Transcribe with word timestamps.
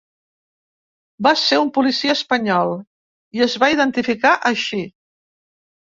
Va 1.27 1.33
ser 1.41 1.59
un 1.65 1.69
policia 1.75 2.15
espanyol, 2.19 2.73
i 3.41 3.47
es 3.49 3.59
va 3.65 3.73
identificar 3.77 4.33
així. 4.55 4.85